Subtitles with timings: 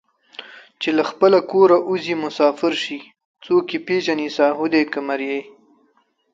[0.81, 2.97] چې له خپله کوره اوځي مسافر شي
[3.43, 5.41] څوک یې پېژني ساهو دی که مریی